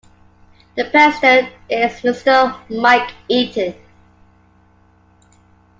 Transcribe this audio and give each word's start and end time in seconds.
The 0.75 0.85
president 0.85 1.53
is 1.69 1.91
Mr. 2.01 2.59
Mike 2.71 3.13
Eaton. 3.29 3.75